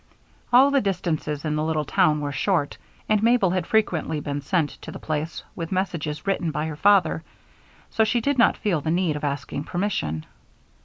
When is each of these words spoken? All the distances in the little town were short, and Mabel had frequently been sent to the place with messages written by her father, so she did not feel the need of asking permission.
All 0.51 0.71
the 0.71 0.81
distances 0.81 1.45
in 1.45 1.55
the 1.55 1.63
little 1.63 1.85
town 1.85 2.21
were 2.21 2.31
short, 2.31 2.79
and 3.07 3.21
Mabel 3.21 3.51
had 3.51 3.67
frequently 3.67 4.19
been 4.19 4.41
sent 4.41 4.71
to 4.81 4.91
the 4.91 4.97
place 4.97 5.43
with 5.55 5.71
messages 5.71 6.25
written 6.25 6.49
by 6.49 6.65
her 6.65 6.75
father, 6.75 7.21
so 7.91 8.03
she 8.03 8.19
did 8.19 8.39
not 8.39 8.57
feel 8.57 8.81
the 8.81 8.89
need 8.89 9.15
of 9.15 9.23
asking 9.23 9.65
permission. 9.65 10.25